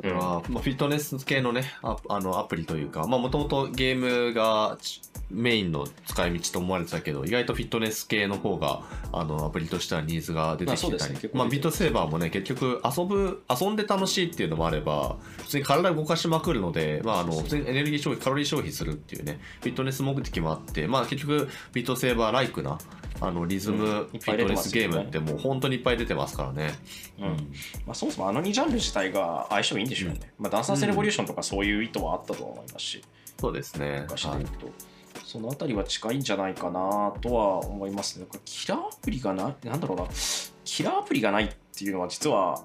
[0.00, 8.82] これは、まあ、フィットネス系のねアあのアプリというかもともとゲームがちメインの使い道と思われてたけど意外とフィットネス系の方が
[9.12, 11.30] あのアプリとしてはニーズが出てきてたり、まあね。
[11.34, 22.78] まあ、ビートセーバーもね結局遊ぶ遊んで楽しいっていうのもあれば普通に体を動かしまくるので、まあ、あの普通にエネルギー消費カロリー消費するっていうねフィットネス目的もあって、まあ、結局ビートセーバーライクな
[23.20, 26.72] あのリズム、うんフィットネスゲームってもう本当にいっぱい出てますからね。
[27.18, 27.26] うん
[27.86, 30.32] まあ、そもそもあの2ジャンル自体が相性いいんでしょうね。
[30.38, 33.04] まあ、ダンサーズレボリューションとかそういう意図はあったとは思いますし、
[33.38, 34.06] そうですね。
[35.24, 38.24] そのあたりは近いんじゃないかなとは思いますね。
[38.24, 40.06] なんかキラーアプリがな、なんだろうな、
[40.64, 42.64] キラーアプリがないっていうのは実は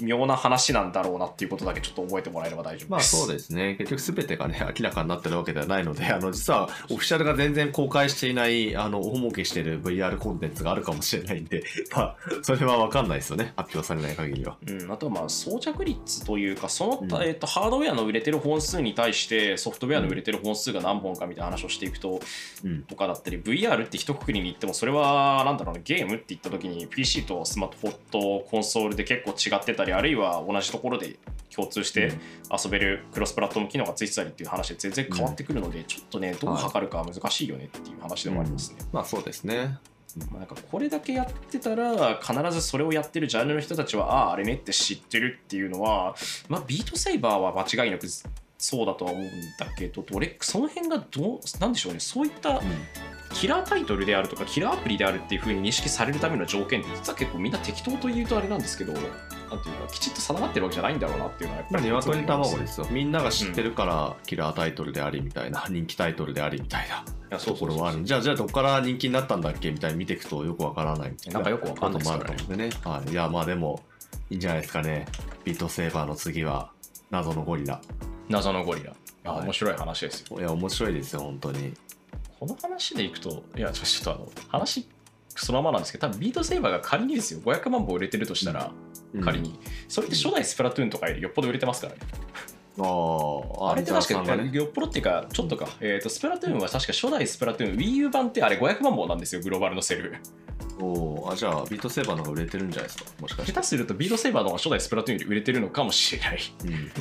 [0.00, 2.90] 微妙な話なんだろうなっていうことだけちょっと覚えてもらえれば大丈夫です。
[2.90, 3.76] まあそうですね。
[3.78, 11.62] 結局すべてがね、明らかになってるわけではないので、あの、実はオフィシャルが全然公開していない、あの、大儲けしてる VR コンテンツがあるかもしれないんで、
[11.94, 13.52] まあ、それはわかんないですよね。
[13.56, 14.56] 発表されない限りは。
[14.66, 22.20] うん、あとはまあ装着率というかその、うんえっとハードウェアの売れてる本数に対してソフトウェアの売れてる本数が何本かみたいな話をしていくと、
[22.64, 22.82] うん。
[22.82, 31.18] とかだったり VR って一括りに言ってもそれはなんだろうねゲームって言った時に PC とスマートフォンとコンソールで結構違ってたりあるいは同じところで
[31.54, 32.12] 共通して
[32.50, 38.78] 遊べるクロスプラットフォーム機能がついてたりっていう話で全然変わってくるので、ちょっとねどう測るかは難しいよねっていう話でもありますね。
[38.92, 39.78] まあそうですね。
[40.30, 46.16] まあ、なんかこれだけやってたら必ずそれをやってるジャンルの人たちはあああれねって知ってるっていうのは、
[46.48, 48.08] まあ、ビートセイバーは間違いなく
[48.58, 52.00] そうだとは思うんだけどどれその辺がどうなんでしょうね。
[52.00, 52.60] そういった
[53.32, 58.92] キラータイトルであるとかキラーアプリであるっていうふうに認識されるための条件って実は結構みんな適当と言うとあれなんですけど
[59.50, 62.86] なんていうかきちっと定まってるわけじゃないんだろうなっていうのはやっぱりまあ鶏卵でですよ。
[62.90, 66.86] みんなが知ってるからキラータイトルでありみたいな、人気タイトルでありみたい
[67.30, 68.04] なところはある。
[68.04, 71.14] じゃあ、じゃあどこから人気になったんだっけみたいに見ていくとよくわからない。
[71.32, 72.70] なんかよくわかんないですからねると思うんでね。
[72.84, 73.10] はい。
[73.10, 73.82] いや、まあでも、
[74.30, 75.06] いいんじゃないですかね。
[75.44, 76.70] Beat Saber の次は、
[77.10, 77.80] 謎のゴリラ。
[78.28, 81.74] 謎のゴリラあはい面白い話ですよいや、面白いですよ、本当に。
[82.38, 84.88] この話でいくと、いや、ちょちょっとあの、話
[85.36, 88.72] そのままなんですけど、多分 Beat Saber が仮にですよ、500万本売れてるとしたら、
[89.14, 91.98] うん仮に、それって初代スプラトゥーンとかよりよっぽど売れてますからね。
[92.78, 92.84] あ
[93.64, 94.56] あ、あれって確かに、ね。
[94.56, 100.14] よっぽどっていうか、ちょっとか、えっ、と、スプラトゥーンは確か初代スプラトゥーン、Wii U 版ってあれ500万本なんですよ、グローバルのセル。
[100.78, 103.10] おーあ、じゃあ、ビートセーバーの方が売れてるんじゃないですか？
[103.20, 103.52] もしかして。
[103.52, 106.40] 下手すると、ビートセーバーの方が初代スプラトゥーンより売れてるのかもしれない。
[106.64, 106.92] うん。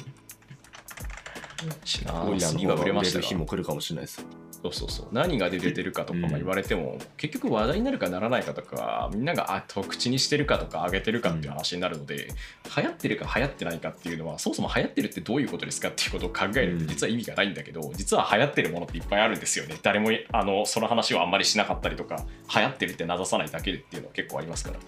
[1.85, 4.27] しなゴリラの次は売れましたが日も来るかもしれないですよ。
[4.61, 5.07] そうそうそう。
[5.13, 12.27] 何が出てるかとかまあ言われても、結局話題になるかならないかとかみんながあと口にしてるかとか上げてるかっていう話になるので、
[12.75, 16.79] 流行ってるか流行ってないかっていうのはそもそも流行ってるってどういうことですかっていうことを考えるうん。
[16.79, 19.77] と実は意味がないんだけど、実は流行ってるものっていっぱいあるんですよね。
[19.81, 24.79] 誰もあのその話をあんまりしなかったりとか流行ってるって名指さないだけでっていうのは結構ありますから。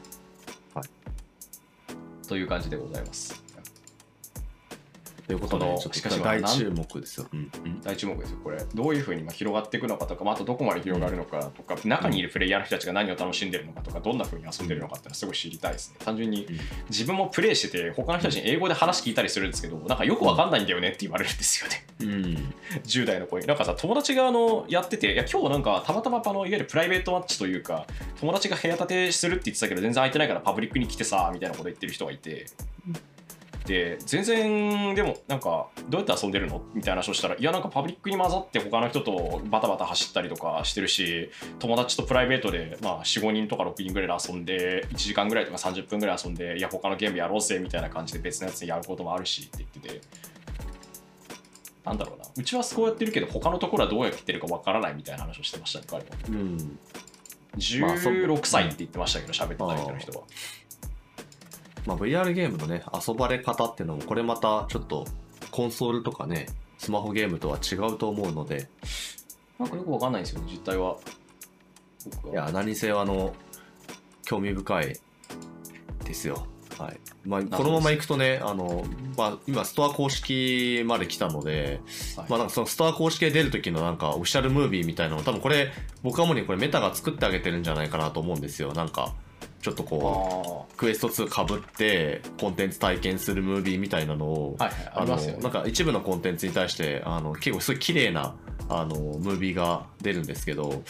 [0.74, 2.28] はい。
[2.28, 3.51] という感じでございます。
[5.32, 7.28] ということでこのちょっしかしと大注目ですよ。
[7.32, 7.82] うんうん。
[7.82, 8.40] 大注目ですよ。
[8.44, 15.96] これどういうふうに今広がっていくのかとか、まあ、あとどこまで広がるのかとか、中にいるプレイヤーの人たちが何を楽しんでるのかとかどんなふうに遊んでるのかってのはすごい知りたいですね。
[16.04, 16.60] 単純にうん。
[16.90, 21.86] 自分もプレイしてて他の人たちに英語で話聞いたりするんですけどなんかよくわかんないんだよねって言われるんですよね。
[22.02, 22.54] うん。
[22.84, 23.46] 10代の子に。
[23.46, 27.88] なんかさ友達があのやってていや今日なんかたまたまあのいわゆるプライベートマッチというか
[28.20, 32.48] 友達が部屋建てするって言ってたけど全然空いてないからパブリックに来てさみたいなこと言ってる人がいて
[33.66, 36.64] で全然でもなんかどうやって遊んでるの？
[36.74, 50.02] みたいな話をしたらいやなんかパブリックに混ざって他の人とバタバタ走ったりとかしてるし友達とプライベートで、まあ、45人とか6人ぐらいで遊んで1時間ぐらいとか30分ぐらい遊んでいや他のゲームやろうぜみたいな感じで別のやつやることもあるしって言ってて。
[51.84, 52.26] なんだろうな。
[52.38, 56.10] うちはそうやってるけど他のところはどうやってるかわからないみたいな話をしてましたね彼は。
[56.30, 56.78] うん。
[57.82, 60.20] まあそう16歳って言ってましたけど喋ってた人の人は。
[60.20, 60.28] まあ、
[61.86, 65.06] VR ゲームのね遊ばれ方っていうのもこれまたちょっと
[65.52, 68.70] コンソールとかねスマホゲームとは違うと思うので。
[69.60, 70.98] なんかよくわかんないんですよ実態は。
[72.32, 73.36] いや何せよあの
[74.24, 75.00] 興味深い
[76.04, 76.48] ですよ。
[76.80, 77.00] はい。
[77.24, 78.84] まあ、このままいくとねあの、
[79.16, 81.82] まあ、今ストア公式まで来たので、
[82.18, 82.30] はい。
[82.30, 85.72] まあ、なんかそのストア公式で出る時のなんかオフィシャルムービーみたいなの多分これ
[86.02, 88.74] 僕はもうにこれメタが作ってあげてるんじゃないかなと思うんですよ。
[88.74, 89.14] なんか
[89.62, 95.44] ちょっとこうあクエスト2かぶってコンテンツ体験するムービーみたいなのを、あはいはいありますよね。
[95.44, 98.36] なんか一部のコンテンツに対してあの結構すごい綺麗な
[98.70, 100.82] あのムービーが出るんですけど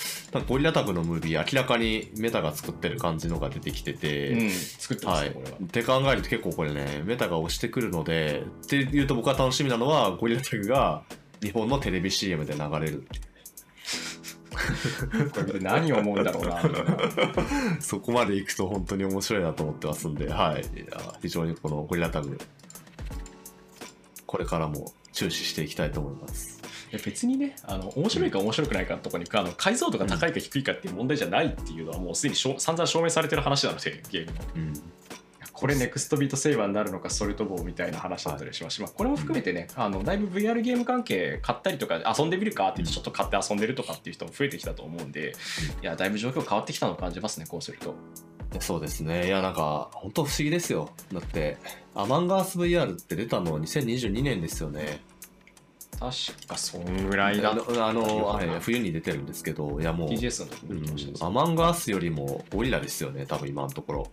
[0.47, 5.57] ゴリラタグのムービー明らかにメタが作ってる感じのが出てきてて、うん作ってますはい、ねこれは。
[5.57, 11.03] って考えると結構これねメタが押してくるのでっていうと僕は楽しみなのはゴリラタグが
[11.41, 13.30] 日本のテレビ CM で流れるこれ見て
[15.61, 16.61] 何を思うんだろうな。
[17.79, 22.37] そこまでいくと本当に面白いなと思ってますんで、はい、いや非常にこのゴリラタグ
[24.25, 26.61] これからも注視していきたいと思います。
[27.05, 34.73] 別にねあの面白いか面白くないかのところにあの解像度が高いか低いかっていう問題じゃないっていうのはもうすでにしょ散々証明されてる話なのでゲームのうん
[35.61, 38.77] これネクストビートセーバーになるのかそれともみたいな話だったりします。
[38.77, 45.35] し、まあ、これも含めてねあのだいぶ VR ゲーム関係買ったりとか遊んでみるかって言ってちょっと買って遊んでるとかっていう人も増えてきたと思うんで
[45.83, 47.93] いやだいぶ状況変わってきたのを感じますねこうすると
[48.59, 49.27] そうですね。
[49.27, 50.89] いやなんか本当不思議ですよ。
[51.13, 51.57] だって
[51.93, 54.99] アマンガース VR って出たの2022年ですよね。
[56.01, 60.17] 確かそんぐらいだあのあのはいな冬に出てるんですけどいやもう、うん
[61.21, 64.11] アマンガースよりもゴリラですよね多分今のところ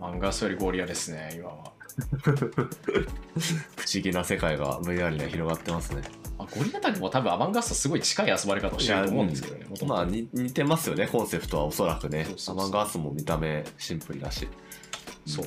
[0.00, 1.72] アマンガースよりゴリラですね今は。
[2.24, 6.02] 不思議な世界が VR には広がってますね。
[6.38, 12.24] まあゴリラタグも多分アマンガースとすごい近い遊ばれ方をしてると思うんですけどねまあに似てますよねコンセプトはおそらくね。
[12.24, 12.54] そうそうそう。
[12.56, 14.48] アマンガースも見た目シンプルだし。
[15.26, 15.46] そう。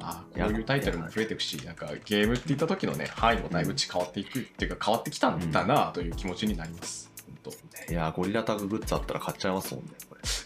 [0.00, 7.10] あこういうタイトルも増えていくし、なんかゲームって言った時のね、範囲もだいぶ変わっていくっていうか変わってきたんだなという気持ちになります。
[7.44, 7.92] 本当。
[7.92, 9.90] いやゴリラタググッズあったら買っちゃいますもんね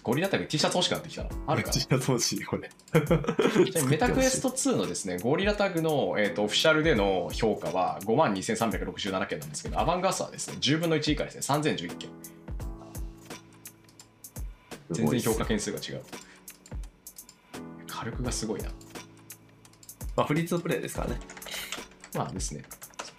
[0.02, 1.30] ゴリラタグ T シャツ欲しくなってきたな。
[1.46, 12.10] あるかな ちなみにこれちなみにメタクエスト2のですね、ゴリラタグの、えー、とオフィシャルでの評価は5万2367件なんですけど、アバンガースはですね、10分の1以下ですね、3011件。
[14.90, 16.02] 全然評価件数が違う。
[17.86, 18.68] 火力がすごいな。
[20.16, 21.20] まあフリーツープレイですからね
[22.14, 22.62] まあですね。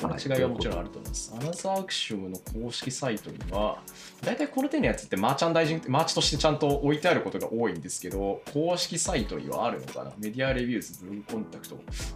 [0.02, 1.34] 違いはもちろんあると思います。
[1.36, 3.78] アナザーアクションの公式サイトには、
[4.22, 10.12] 大体この手のやつってマーチャンダイジング、マーチとしてちゃんと置いてあることが多いんですけど、公式サイトにはあるのかな？
[10.18, 11.80] メディアレビューズ、ブログコンタクト。
[11.94, 12.16] す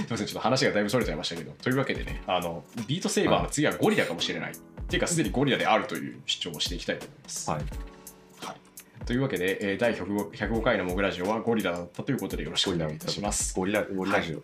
[0.00, 4.52] みません、ちょっと話がだいぶそれちゃいましたけど、というわけでね、あの、ビートセーバーの次はゴリラかもしれない。
[4.52, 4.54] っ
[4.90, 7.50] ていうか、すでにゴリラであるという主張をしていきたいと思います。
[7.50, 7.68] はいはい、
[9.08, 13.54] というわけで、えー第105 105回のモグラジオはゴリラだったということでよろしくお願いいたします。
[13.54, 14.42] ゴリラゴリラジオ、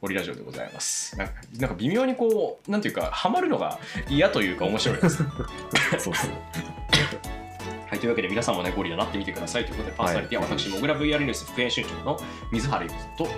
[0.00, 1.16] ゴリラジオでございます。
[1.16, 5.18] なんかなんか微妙にこう、なんていうか、ハマるのが嫌というか面白いです。
[6.00, 6.30] そうそう
[7.86, 12.18] はい、というわけで皆さんもね、ゴリラなってみてくださいということで、パーソナリティは私、モグラ VR ニュース副編集長の
[12.50, 13.32] 水原ゆきと、はい、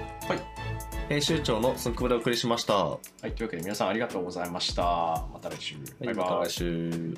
[1.10, 2.76] 編集長のスンクブでお送りしました。
[2.76, 4.82] ははい、というわけで皆さんありがとうございました。
[5.34, 5.74] また来週。
[5.74, 6.50] いバイバイまた来。
[6.50, 7.14] 週。